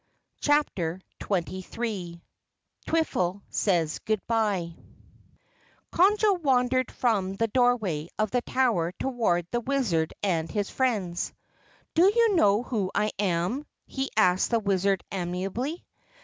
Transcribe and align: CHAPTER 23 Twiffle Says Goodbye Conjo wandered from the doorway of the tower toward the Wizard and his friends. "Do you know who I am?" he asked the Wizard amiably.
CHAPTER 0.39 0.99
23 1.19 2.23
Twiffle 2.87 3.43
Says 3.51 3.99
Goodbye 3.99 4.73
Conjo 5.91 6.41
wandered 6.41 6.89
from 6.91 7.33
the 7.35 7.45
doorway 7.47 8.09
of 8.17 8.31
the 8.31 8.41
tower 8.41 8.93
toward 8.93 9.45
the 9.51 9.59
Wizard 9.61 10.15
and 10.23 10.49
his 10.49 10.71
friends. 10.71 11.31
"Do 11.93 12.11
you 12.15 12.33
know 12.35 12.63
who 12.63 12.89
I 12.95 13.11
am?" 13.19 13.67
he 13.85 14.09
asked 14.17 14.49
the 14.49 14.57
Wizard 14.59 15.03
amiably. 15.11 15.85